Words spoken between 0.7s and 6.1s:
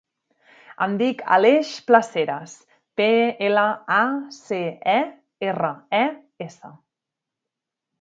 Em dic Aleix Placeres: pe, ela, a, ce, e, erra, e,